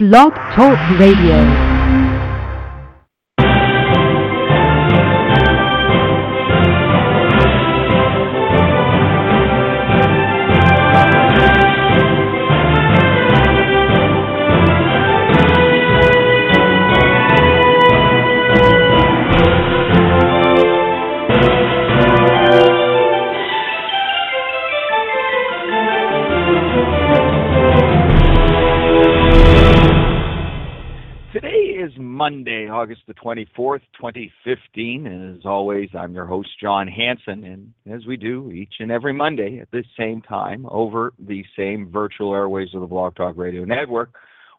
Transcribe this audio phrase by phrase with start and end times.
[0.00, 1.69] Blog Talk Radio.
[32.80, 35.06] August the 24th, 2015.
[35.06, 37.44] And as always, I'm your host, Jon Hansen.
[37.44, 41.90] And as we do each and every Monday at this same time over the same
[41.92, 44.14] virtual airways of the Blog Talk Radio Network,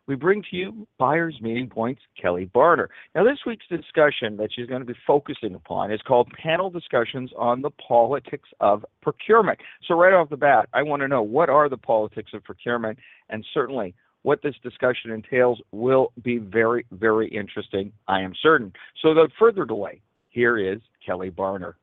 [0.05, 2.89] we bring to you Buyers Meeting Points Kelly Barner.
[3.15, 7.31] Now, this week's discussion that she's going to be focusing upon is called Panel Discussions
[7.35, 9.57] on the Politics of Procurement.
[9.87, 12.99] So, right off the bat, I want to know what are the politics of procurement,
[13.29, 18.73] and certainly what this discussion entails will be very, very interesting, I am certain.
[19.01, 21.73] So, without further delay, here is Kelly Barner.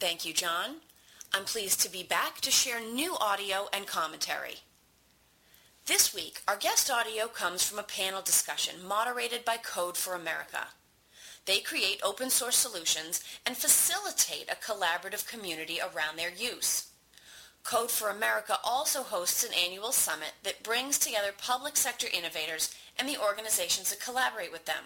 [0.00, 0.76] Thank you, Jon.
[1.32, 4.56] I'm pleased to be back to share new audio and commentary.
[5.86, 10.68] This week, our guest audio comes from a panel discussion moderated by Code for America.
[11.46, 16.87] They create open source solutions and facilitate a collaborative community around their use.
[17.64, 23.08] Code for America also hosts an annual summit that brings together public sector innovators and
[23.08, 24.84] the organizations that collaborate with them.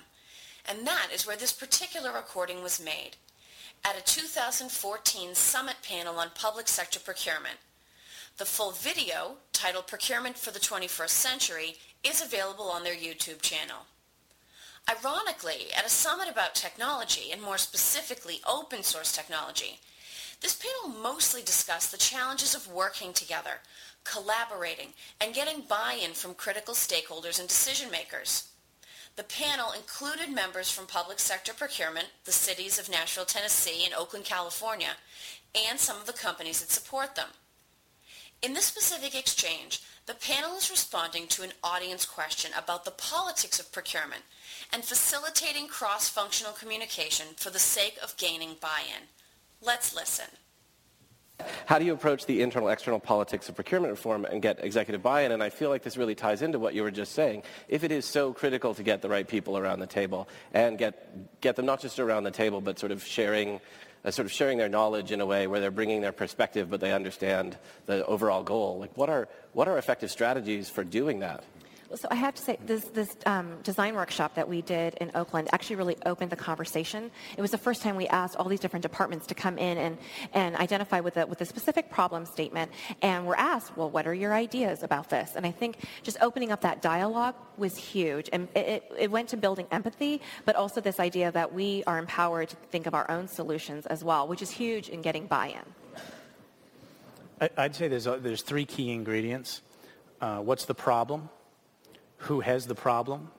[0.69, 3.17] And that is where this particular recording was made,
[3.85, 7.59] at a 2014 summit panel on public sector procurement.
[8.39, 13.87] The full video, titled Procurement for the 21st Century, is available on their YouTube channel.
[14.91, 19.79] Ironically, at a summit about technology, and more specifically open source technology,
[20.43, 23.61] this panel mostly discussed the challenges of working together,
[24.05, 24.89] collaborating,
[25.21, 28.49] and getting buy-in from critical stakeholders and decision makers.
[29.15, 34.25] The panel included members from public sector procurement, the cities of Nashville, Tennessee, and Oakland,
[34.25, 34.97] California,
[35.55, 37.29] and some of the companies that support them.
[38.43, 43.61] In this specific exchange, the panel is responding to an audience question about the politics
[43.61, 44.23] of procurement
[44.73, 49.07] and facilitating cross-functional communication for the sake of gaining buy-in.
[49.63, 50.27] Let's listen.
[51.67, 55.33] How do you approach the internal external politics of procurement reform and get executive buy-in?
[55.33, 57.43] And I feel like this really ties into what you were just saying.
[57.69, 61.41] If it is so critical to get the right people around the table and get,
[61.41, 63.61] get them not just around the table, but sort of sharing
[64.05, 66.81] uh, sort of sharing their knowledge in a way where they're bringing their perspective, but
[66.81, 67.57] they understand
[67.87, 68.79] the overall goal.
[68.81, 71.45] Like, what are what are effective strategies for doing that?
[71.95, 75.49] So I have to say, this, this um, design workshop that we did in Oakland
[75.53, 77.11] actually really opened the conversation.
[77.37, 79.99] It was the first time we asked all these different departments to come in and,
[80.33, 82.71] and identify with a, with a specific problem statement.
[83.03, 85.33] And we're asked, well, what are your ideas about this?
[85.37, 88.31] And I think just opening up that dialogue was huge.
[88.33, 92.49] And it, it went to building empathy, but also this idea that we are empowered
[92.49, 95.65] to think of our own solutions as well, which is huge in getting buy-in.
[97.59, 99.61] I'd say there's, a, there's three key ingredients.
[100.21, 101.29] Uh, what's the problem?
[102.23, 103.31] Who has the problem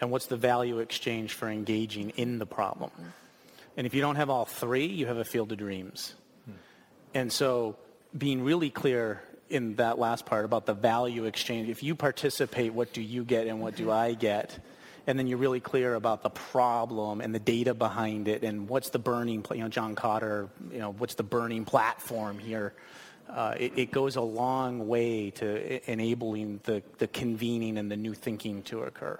[0.00, 2.90] and what's the value exchange for engaging in the problem.
[3.76, 6.14] And if you don't have all three, you have a field of dreams.
[6.44, 6.52] Hmm.
[7.14, 7.76] And so
[8.16, 12.92] being really clear in that last part about the value exchange, if you participate, what
[12.92, 14.58] do you get and what do I get?
[15.06, 18.88] And then you're really clear about the problem and the data behind it and what's
[18.88, 22.72] the burning, you know, John Kotter, you know, what's the burning platform here?
[23.28, 28.14] Uh, it, it, goes a long way to enabling the, the convening and the new
[28.14, 29.18] thinking to occur.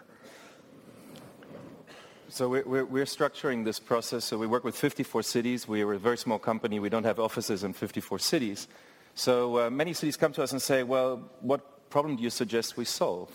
[2.28, 4.24] So we're, we're, structuring this process.
[4.24, 5.68] So we work with 54 cities.
[5.68, 6.80] We are a very small company.
[6.80, 8.66] We don't have offices in 54 cities.
[9.14, 12.76] So uh, many cities come to us and say, well, what problem do you suggest
[12.76, 13.30] we solve?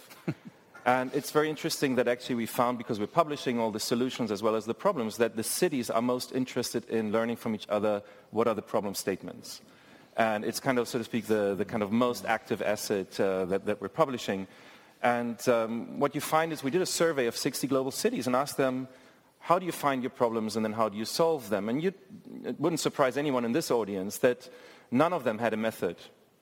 [0.85, 4.43] and it's very interesting that actually we found, because we're publishing all the solutions as
[4.43, 8.03] well as the problems, that the cities are most interested in learning from each other
[8.31, 9.61] what are the problem statements
[10.19, 13.45] and it's kind of, so to speak, the, the kind of most active asset uh,
[13.45, 14.47] that, that we're publishing.
[15.01, 18.35] And um, what you find is we did a survey of 60 global cities and
[18.35, 18.89] asked them,
[19.39, 21.69] how do you find your problems and then how do you solve them?
[21.69, 21.93] And you,
[22.43, 24.49] it wouldn't surprise anyone in this audience that
[24.91, 25.95] none of them had a method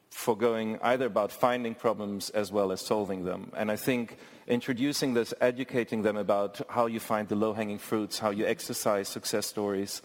[0.09, 3.51] for going either about finding problems as well as solving them.
[3.55, 8.31] And I think introducing this, educating them about how you find the low-hanging fruits, how
[8.31, 10.01] you exercise success stories,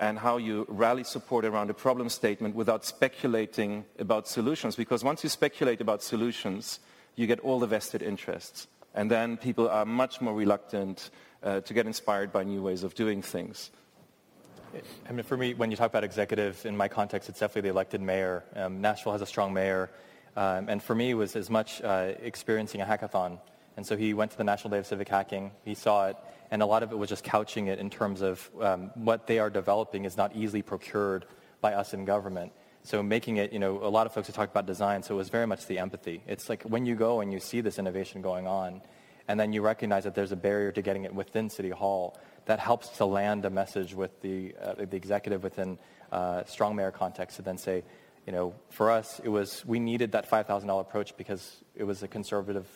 [0.00, 4.76] and how you rally support around a problem statement without speculating about solutions.
[4.76, 6.80] Because once you speculate about solutions,
[7.16, 8.66] you get all the vested interests.
[8.94, 11.10] And then people are much more reluctant
[11.42, 13.70] uh, to get inspired by new ways of doing things.
[15.08, 17.74] I mean, for me, when you talk about executive, in my context, it's definitely the
[17.74, 18.42] elected mayor.
[18.56, 19.90] Um, Nashville has a strong mayor.
[20.36, 23.38] Um, and for me, it was as much uh, experiencing a hackathon.
[23.76, 25.52] And so he went to the National Day of Civic Hacking.
[25.64, 26.16] He saw it.
[26.54, 29.40] And a lot of it was just couching it in terms of um, what they
[29.40, 31.26] are developing is not easily procured
[31.60, 32.52] by us in government.
[32.84, 35.16] So making it, you know, a lot of folks have talked about design, so it
[35.16, 36.22] was very much the empathy.
[36.28, 38.82] It's like when you go and you see this innovation going on,
[39.26, 42.60] and then you recognize that there's a barrier to getting it within City Hall, that
[42.60, 45.76] helps to land a message with the, uh, the executive within
[46.12, 47.82] uh, strong mayor context to then say,
[48.28, 52.06] you know, for us, it was, we needed that $5,000 approach because it was a
[52.06, 52.68] conservative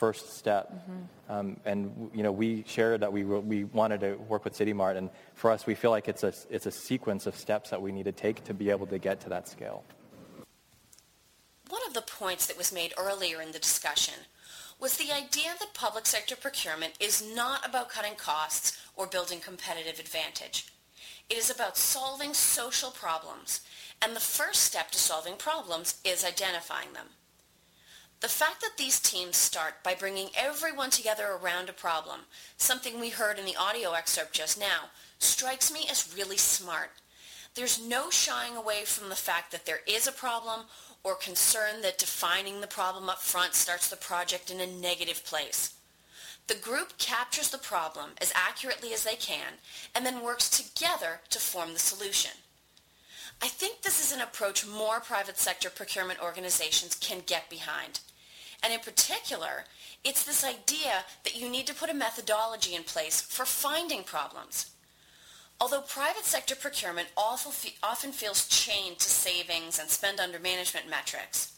[0.00, 0.72] first step.
[0.72, 1.32] Mm-hmm.
[1.32, 4.96] Um, and, you know, we shared that we, we wanted to work with Citymart.
[4.96, 7.92] And for us, we feel like it's a, it's a sequence of steps that we
[7.92, 9.84] need to take to be able to get to that scale.
[11.68, 14.14] One of the points that was made earlier in the discussion
[14.80, 20.00] was the idea that public sector procurement is not about cutting costs or building competitive
[20.00, 20.72] advantage.
[21.28, 23.60] It is about solving social problems,
[24.02, 27.08] and the first step to solving problems is identifying them.
[28.20, 32.20] The fact that these teams start by bringing everyone together around a problem,
[32.58, 36.90] something we heard in the audio excerpt just now, strikes me as really smart.
[37.54, 40.66] There's no shying away from the fact that there is a problem
[41.02, 45.72] or concern that defining the problem up front starts the project in a negative place.
[46.46, 49.54] The group captures the problem as accurately as they can
[49.94, 52.32] and then works together to form the solution.
[53.42, 58.00] I think this is an approach more private sector procurement organizations can get behind.
[58.62, 59.64] And in particular,
[60.04, 64.70] it's this idea that you need to put a methodology in place for finding problems.
[65.60, 71.52] Although private sector procurement often feels chained to savings and spend under management metrics,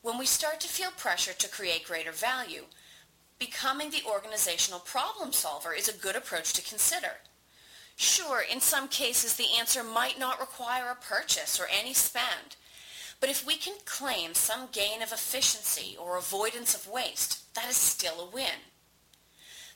[0.00, 2.64] when we start to feel pressure to create greater value,
[3.38, 7.20] becoming the organizational problem solver is a good approach to consider.
[7.96, 12.56] Sure, in some cases the answer might not require a purchase or any spend,
[13.24, 17.74] but if we can claim some gain of efficiency or avoidance of waste, that is
[17.74, 18.68] still a win.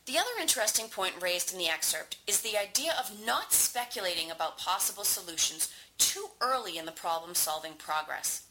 [0.04, 4.58] The other interesting point raised in the excerpt is the idea of not speculating about
[4.58, 8.48] possible solutions too early in the problem-solving progress.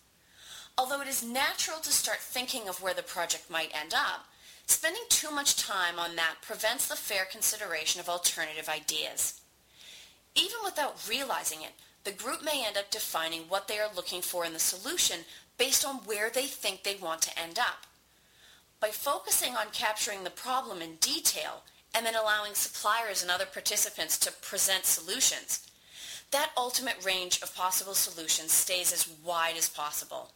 [0.79, 4.25] Although it is natural to start thinking of where the project might end up,
[4.65, 9.41] spending too much time on that prevents the fair consideration of alternative ideas.
[10.33, 11.73] Even without realizing it,
[12.07, 15.17] the group may end up defining what they are looking for in the solution
[15.57, 17.85] based on where they think they want to end up.
[18.79, 21.63] By focusing on capturing the problem in detail
[21.93, 25.67] and then allowing suppliers and other participants to present solutions,
[26.31, 30.31] that ultimate range of possible solutions stays as wide as possible.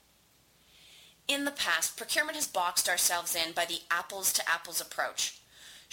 [1.30, 5.41] In the past, procurement has boxed ourselves in by the apples-to-apples approach.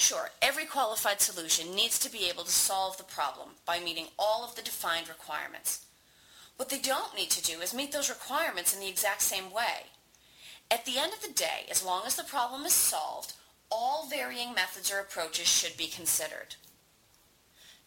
[0.01, 4.45] Sure, every qualified solution needs to be able to solve the problem by meeting all
[4.45, 5.87] of the defined requirements.
[6.57, 9.91] What they don't need to do is meet those requirements in the exact same way.
[10.71, 13.33] At the end of the day, as long as the problem is solved,
[13.73, 16.55] all varying methods or approaches should be considered.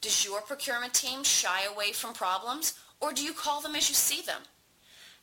[0.02, 3.96] Does your procurement team shy away from problems, or do you call them as you
[3.96, 4.42] see them?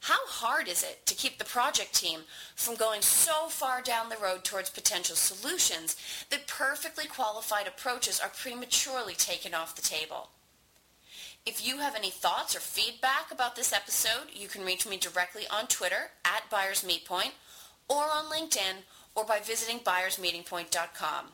[0.01, 2.21] How hard is it to keep the project team
[2.55, 5.97] from going so far down the road towards potential solutions
[6.31, 10.31] that perfectly qualified approaches are prematurely taken off the table?
[11.45, 15.45] If you have any thoughts or feedback about this episode, you can reach me directly
[15.51, 17.33] on Twitter at Buyers Meetpoint
[17.89, 18.85] or on LinkedIn
[19.15, 21.27] or by visiting buyersmeetingpoint.com.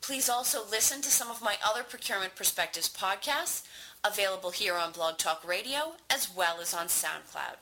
[0.00, 3.62] Please also listen to some of my other Procurement Perspectives podcasts
[4.04, 7.56] available here on Blog Talk Radio as well as on SoundCloud.